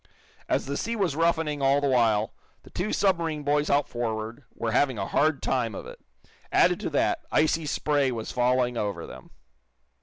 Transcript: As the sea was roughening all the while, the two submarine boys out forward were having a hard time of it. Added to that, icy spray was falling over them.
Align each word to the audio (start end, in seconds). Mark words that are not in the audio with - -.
As 0.49 0.65
the 0.65 0.77
sea 0.77 0.95
was 0.95 1.15
roughening 1.15 1.61
all 1.61 1.79
the 1.79 1.87
while, 1.87 2.33
the 2.63 2.71
two 2.71 2.91
submarine 2.91 3.43
boys 3.43 3.69
out 3.69 3.87
forward 3.87 4.43
were 4.55 4.71
having 4.71 4.97
a 4.97 5.05
hard 5.05 5.43
time 5.43 5.75
of 5.75 5.85
it. 5.85 5.99
Added 6.51 6.79
to 6.79 6.89
that, 6.89 7.19
icy 7.31 7.67
spray 7.67 8.11
was 8.11 8.31
falling 8.31 8.77
over 8.77 9.05
them. 9.05 9.29